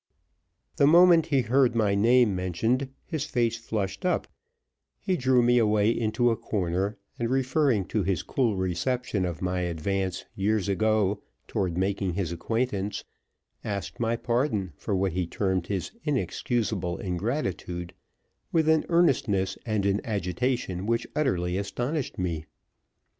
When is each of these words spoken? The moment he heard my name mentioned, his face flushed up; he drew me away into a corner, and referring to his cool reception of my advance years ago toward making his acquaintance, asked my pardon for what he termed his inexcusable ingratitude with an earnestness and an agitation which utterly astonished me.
The 0.77 0.87
moment 0.87 1.27
he 1.27 1.41
heard 1.41 1.75
my 1.75 1.93
name 1.93 2.35
mentioned, 2.35 2.89
his 3.05 3.23
face 3.25 3.55
flushed 3.57 4.03
up; 4.03 4.27
he 4.99 5.15
drew 5.15 5.43
me 5.43 5.59
away 5.59 5.91
into 5.91 6.31
a 6.31 6.35
corner, 6.35 6.97
and 7.19 7.29
referring 7.29 7.85
to 7.89 8.01
his 8.01 8.23
cool 8.23 8.57
reception 8.57 9.25
of 9.25 9.43
my 9.43 9.59
advance 9.59 10.25
years 10.33 10.67
ago 10.67 11.21
toward 11.47 11.77
making 11.77 12.13
his 12.15 12.31
acquaintance, 12.31 13.03
asked 13.63 13.99
my 13.99 14.15
pardon 14.15 14.73
for 14.75 14.95
what 14.95 15.11
he 15.11 15.27
termed 15.27 15.67
his 15.67 15.91
inexcusable 16.03 16.97
ingratitude 16.97 17.93
with 18.51 18.67
an 18.67 18.85
earnestness 18.89 19.55
and 19.67 19.85
an 19.85 20.01
agitation 20.03 20.87
which 20.87 21.05
utterly 21.15 21.59
astonished 21.59 22.17
me. 22.17 22.45